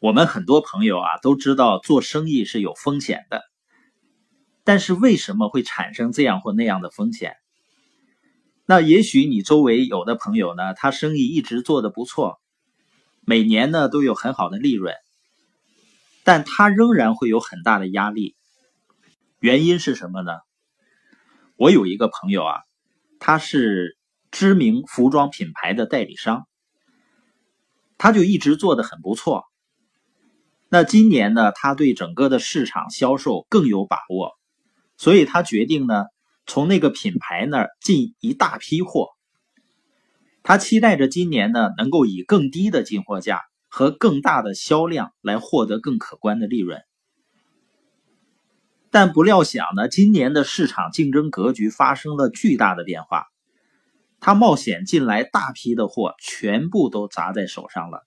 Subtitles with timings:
[0.00, 3.42] 我们很多朋友啊都知道做生意是有风险的，
[4.62, 7.34] 但是为什么会产生这样或那样的风险？
[8.64, 12.38] 那也许你周围有的朋友呢，他生意一直做得不错，
[13.22, 14.94] 每年呢都有很好的利润，
[16.22, 18.36] 但他仍然会有很大的压力。
[19.40, 20.32] 原因是什么呢？
[21.56, 22.60] 我有一个朋友啊，
[23.18, 23.98] 他是
[24.30, 26.46] 知名服装品牌的代理商，
[27.96, 29.47] 他就一直做得很不错。
[30.70, 34.32] 那今年呢，他对整个的市场销售更有把握，
[34.98, 36.04] 所以他决定呢，
[36.46, 39.08] 从那个品牌那儿进一大批货。
[40.42, 46.82] 他期待着今年呢，能够以更低的进货价和更大的销量来获得更可观的利润。
[48.90, 53.26] 但不料想呢，今年的市场竞争格局发生了巨大的变化，
[54.20, 58.06] 他冒险进来大批的货，全部都砸在手上了。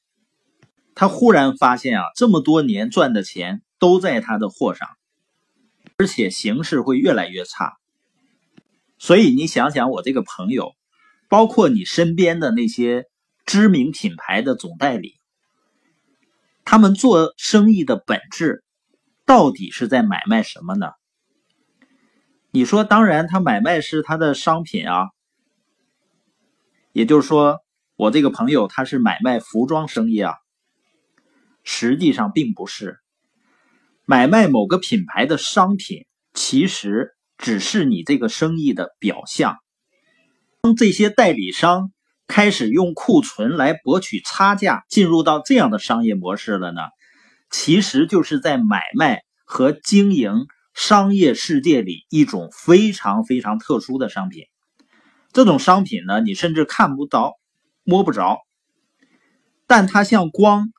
[0.93, 4.87] 他忽然发现啊，这么多年赚的钱都在他的货上，
[5.98, 7.73] 而且形势会越来越差。
[8.99, 10.73] 所以你想想，我这个朋友，
[11.29, 13.05] 包括你身边的那些
[13.45, 15.15] 知名品牌的总代理，
[16.65, 18.63] 他们做生意的本质
[19.26, 20.91] 到底是在买卖什么呢？
[22.51, 25.07] 你说，当然，他买卖是他的商品啊，
[26.91, 27.61] 也就是说，
[27.95, 30.35] 我这个朋友他是买卖服装生意啊。
[31.63, 32.99] 实际上并不是
[34.05, 39.57] 买卖某个品牌的商品，其实只是你这个生意的表象。
[40.62, 41.91] 当这些代理商
[42.27, 46.82] 开始用库存来博取差价，进入到这样的商业模式了呢，
[47.49, 54.45] 其实就是在买卖和经营商业世界里一种非常非常特殊的商品。
[55.32, 57.35] 这种商品呢，你甚至看不到、
[57.84, 58.39] 摸不着，
[59.67, 60.71] 但它像光。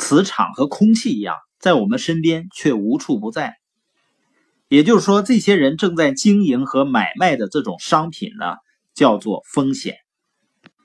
[0.00, 3.58] 磁场和空气一样，在我们身边却无处不在。
[4.66, 8.56] 也就是说，这些人正在经营和买卖的这种商品呢，
[8.94, 9.98] 叫做风险。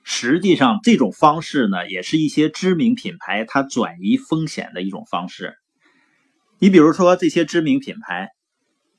[0.04, 5.54] 实际上，这种方式呢，也是一些知名品牌它转移风险的一种方式。
[6.58, 8.28] 你比如说，这些知名品牌，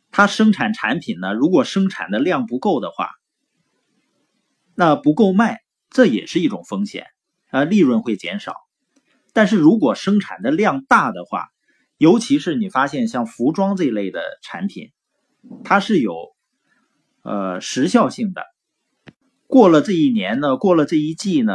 [0.09, 3.11] 它生产产品呢，如果生产的量不够的话，
[4.73, 5.59] 那不够卖，
[5.91, 7.05] 这也是一种风险
[7.51, 8.66] 啊，利润会减少。
[9.37, 11.49] 但是如果生产的量大的话，
[11.99, 14.93] 尤其是你发现像服装这类的产品，
[15.63, 16.15] 它是有
[17.21, 18.41] 呃时效性的。
[19.45, 21.53] 过了这一年呢，过了这一季呢，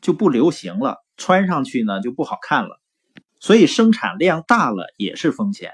[0.00, 2.80] 就不流行了，穿上去呢就不好看了。
[3.38, 5.70] 所以生产量大了也是风险。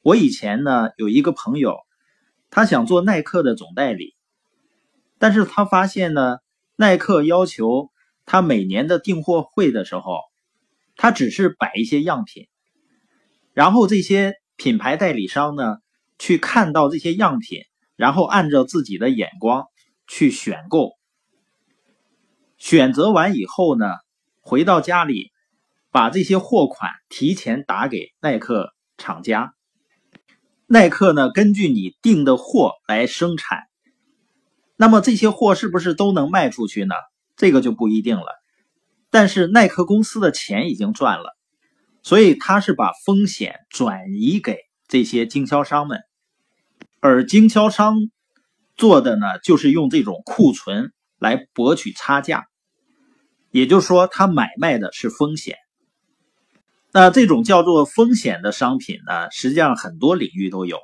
[0.00, 1.76] 我以前呢有一个朋友，
[2.48, 4.14] 他想做耐克的总代理，
[5.18, 6.38] 但是他发现呢，
[6.74, 7.90] 耐克要求
[8.24, 10.20] 他每年的订货会的时候。
[10.96, 12.46] 他只是摆一些样品，
[13.52, 15.78] 然后这些品牌代理商呢，
[16.18, 17.62] 去看到这些样品，
[17.96, 19.66] 然后按照自己的眼光
[20.06, 20.92] 去选购。
[22.56, 23.86] 选择完以后呢，
[24.40, 25.32] 回到家里，
[25.90, 29.54] 把这些货款提前打给耐克厂家，
[30.66, 33.64] 耐克呢根据你订的货来生产。
[34.76, 36.94] 那么这些货是不是都能卖出去呢？
[37.36, 38.43] 这个就不一定了。
[39.14, 41.36] 但是耐克公司的钱已经赚了，
[42.02, 44.58] 所以他是把风险转移给
[44.88, 46.00] 这些经销商们，
[46.98, 48.10] 而经销商
[48.76, 52.46] 做的呢，就是用这种库存来博取差价，
[53.52, 55.58] 也就是说，他买卖的是风险。
[56.90, 60.80] 那这种叫做风险的商品呢，实际上很多领域都有，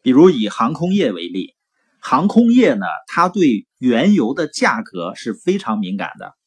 [0.00, 1.54] 比如以航空业为例，
[1.98, 6.39] 航空业呢，它对原油的价格是非常敏感的。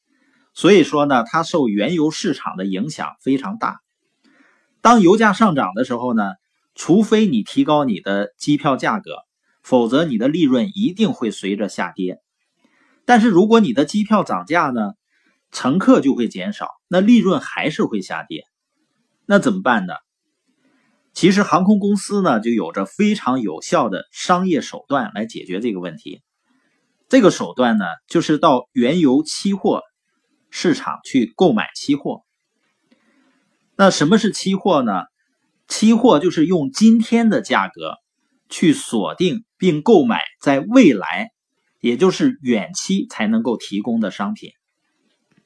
[0.54, 3.80] 所以说呢，它受原油市场的影响非常大。
[4.82, 6.34] 当油价上涨的时候呢，
[6.76, 9.16] 除非你提高你的机票价格，
[9.64, 12.20] 否则你的利润一定会随着下跌。
[13.06, 14.92] 但是如果你的机票涨价呢，
[15.52, 18.44] 乘客就会减少，那利润还是会下跌。
[19.26, 19.94] 那怎么办呢？
[21.14, 26.22] 其实航空公司呢，就有着非常有效的商业手段来解决这个问题。
[27.08, 29.82] 这个手段呢，就是到原油期货。
[30.56, 32.22] 市场去购买期货，
[33.76, 35.02] 那什么是期货呢？
[35.68, 37.96] 期货就是用今天的价格
[38.50, 41.32] 去锁定并购买在未来，
[41.80, 44.52] 也就是远期才能够提供的商品。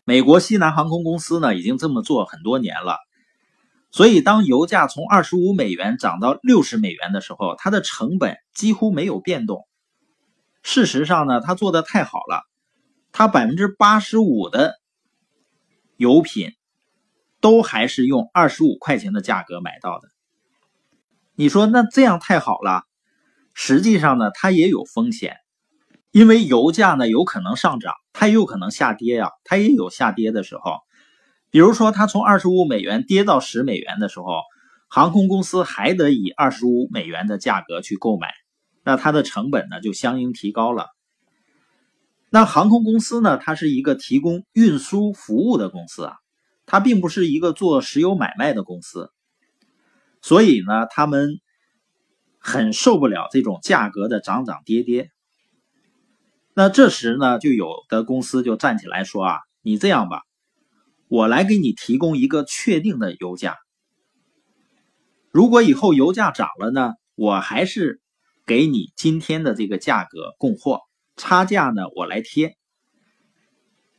[0.04, 2.98] 美国西南航空公司呢已经这么做很多年了，
[3.92, 9.66] 所以当油价从二十五美元涨到六十美元的时候，它的成本几乎没有变动。
[10.64, 12.44] 事实上呢，它做的太好了，
[13.14, 14.77] 它百分之八十五的。
[15.98, 16.54] 油品
[17.42, 20.08] 都还是用二十五块钱的价格买到的。
[21.36, 22.84] 你说那这样太好了？
[23.54, 25.38] 实际上呢，它也有风险，
[26.12, 30.78] 因为油价呢有可能上涨，它也有可能下跌呀，它也有下跌的时候。
[31.50, 34.42] 比如说，它从二十五美元跌到十美元的时候，
[34.90, 38.34] 航空公司还得以二十五美元的价格去购买，
[38.84, 40.88] 那它的成本呢就相应提高了。
[42.30, 46.16] 那航空公司呢，它是一个提供运输服务的公司啊，
[46.66, 49.12] 它并不是一个做石油买卖的公司，
[50.22, 51.40] 所以呢，他们
[52.38, 55.10] 很受不了这种价格的涨涨跌跌。
[56.54, 60.22] 那这时呢，就有的公司就站起来说啊，你这样吧。
[61.08, 63.56] 我来给你提供一个确定的油价。
[65.32, 68.02] 如果以后油价涨了呢，我还是
[68.46, 70.82] 给你今天的这个价格供货，
[71.18, 72.56] 差价呢我来贴。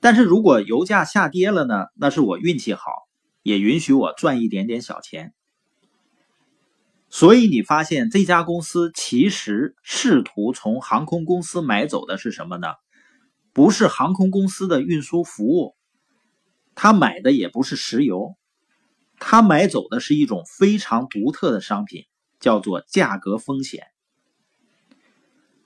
[0.01, 2.83] 但是如果油价下跌了呢，那是我运气好，
[3.43, 5.35] 也允许我赚一点点小钱。
[7.11, 12.69] 所以你发现这家公司其实试图从航空公司买走的是什么呢？
[13.53, 15.75] 不是航空公司的运输服务。
[16.75, 18.37] 他买的也不是石油，
[19.19, 22.05] 他买走的是一种非常独特的商品，
[22.39, 23.89] 叫做价格风险。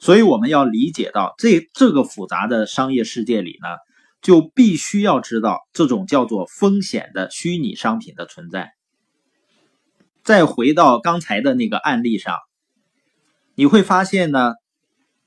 [0.02, 3.68] 所以我们要理解到这这个复杂的商业世界里呢，
[4.20, 8.72] 就必须要知道这种叫做风险的虚拟商品的存在。
[10.24, 12.34] 再回到刚才的那个案例上，
[13.54, 14.54] 你会发现呢，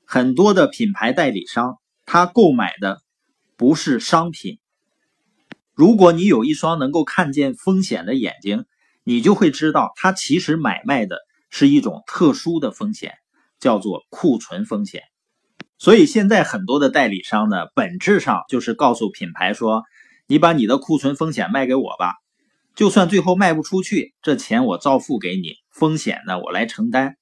[0.04, 3.00] 很多的品牌代理商他购买的
[3.56, 4.58] 不是商品。
[5.72, 8.66] 如果你有一双能够看见风险的眼睛，
[9.04, 11.16] 你就会知道，它其实买卖的
[11.48, 13.14] 是一种特殊的风险，
[13.66, 15.02] 叫做库存风险。
[15.76, 19.82] 所以现在很多的代理商呢，本质上就是告诉品牌说
[20.28, 22.14] ：“你把你的库存风险卖给我吧，
[22.76, 27.16] 就算最后卖不出去，这钱我照付给你，风险呢我来承担。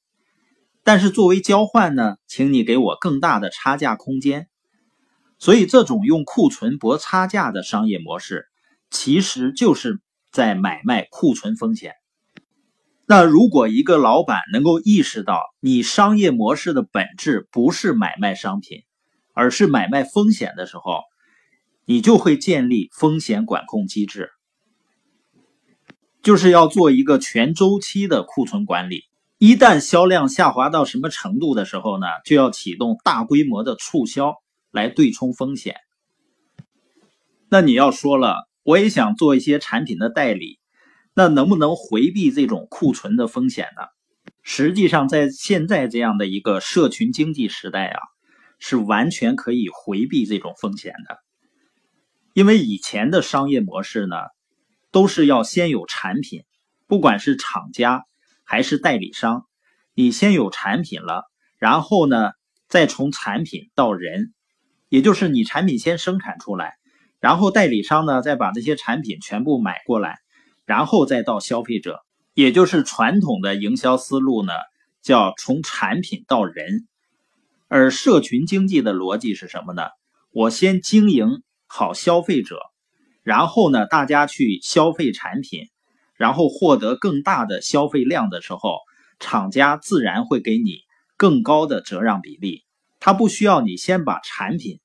[0.82, 4.48] 但是作为交换呢，请你给我更大的差价空间。”
[5.40, 8.44] 所以，这种用库存博差价的商业模式，
[8.90, 9.98] 其实就是
[10.30, 11.94] 在买卖库存风险。
[13.06, 18.82] 那如果一个老板能够意识到，你商业模式的本质不是买卖商品，
[19.32, 21.02] 而是买卖风险的时候，
[21.84, 24.30] 你就会建立风险管控机制，
[26.22, 29.02] 就是要做一个全周期的库存管理。
[29.38, 34.34] 一旦销量下滑到什么程度的时候呢，就要启动大规模的促销。
[34.74, 35.76] 来对冲风险。
[37.48, 40.58] 那你要说了，我也想做一些产品的代理，
[41.14, 43.82] 那能不能回避这种库存的风险呢？
[44.42, 48.00] 实际上，在现在这样的一个社群经济时代啊，
[48.58, 51.18] 是完全可以回避这种风险的。
[52.34, 54.16] 因为以前的商业模式呢，
[54.90, 56.42] 都是要先有产品，
[56.86, 58.04] 不管是厂家
[58.42, 59.46] 还是代理商，
[59.94, 61.24] 你先有产品了，
[61.58, 62.32] 然后呢，
[62.68, 64.34] 再从产品到人。
[64.90, 66.74] 也就是你产品先生产出来，
[67.18, 70.18] 然后代理商呢再把这些产品全部买过来，
[70.64, 72.00] 然后再到消费者。
[72.34, 74.52] 也就是传统的营销思路呢，
[75.02, 76.88] 叫从产品到人。
[77.68, 79.82] 而社群经济的逻辑是什么呢？
[80.30, 82.58] 我先经营好消费者，
[83.22, 85.68] 然后呢大家去消费产品，
[86.16, 88.78] 然后获得更大的消费量的时候，
[89.20, 90.78] 厂家自然会给你
[91.16, 92.64] 更高的折让比例。
[92.98, 94.80] 他不需要你先把产品。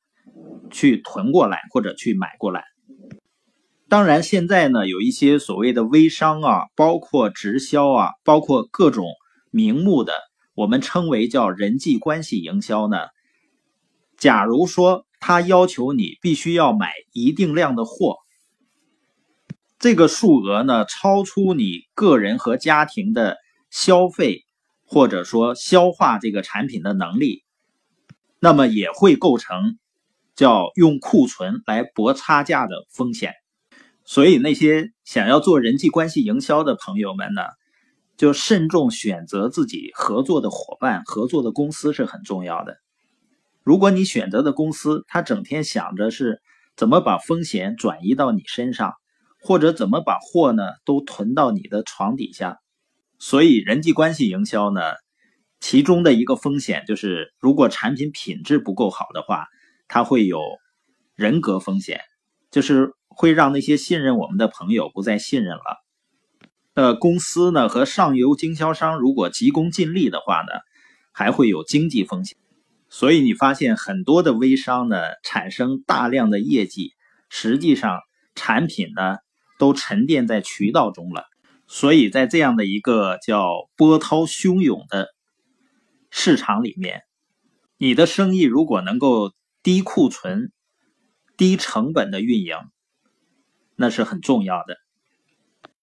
[0.71, 2.63] 去囤过来或者去买过来。
[3.89, 9.08] 当然，现在呢有一些所谓的微商啊，包括直销啊，包括各种
[9.50, 10.13] 名目的，
[10.53, 12.98] 我们称为叫人际关系营销呢。
[14.15, 18.17] 假如说他要求你必须要买一定量的货，
[19.79, 23.38] 这个数额呢超出你个人和家庭的
[23.72, 24.43] 消费
[24.86, 27.43] 或者说消化这个产品的能力，
[28.39, 29.79] 那么也会构成。
[30.36, 33.34] 叫用库存来博差价的风险，
[34.09, 37.43] 所以那些想要做人际关系营销的朋友们呢，
[38.17, 42.77] 就慎重选择自己合作的伙伴、合作的公司是很重要的。
[43.61, 46.41] 如果你选择的公司，他整天想着是
[46.75, 48.95] 怎么把风险转移到你身上，
[49.39, 52.57] 或者怎么把货呢都囤到你的床底下，
[53.19, 54.81] 所以人际关系营销呢，
[55.59, 59.45] 其中的一个风险就是，如果产品品质不够好的话。
[59.91, 60.39] 它会有
[61.15, 61.99] 人格风险，
[62.51, 65.83] 就是会让那些信任我们的朋友不再信任了。
[66.75, 70.47] 呃公司呢和上游经销商如果急功近利的话呢
[71.11, 72.37] 还会有经济风险。
[72.89, 76.93] 所以你发现很多的微商呢产生大量的业绩
[77.29, 77.99] 实际上
[78.33, 79.17] 产品呢
[79.59, 81.23] 都沉淀在渠道中了。
[81.67, 85.07] 所以在这样的一个叫波涛汹涌的
[86.09, 87.03] 市场里面
[87.77, 90.51] 你的生意如果能够低库存
[91.39, 92.58] 低成本的运营
[93.77, 94.75] 那是很重要的。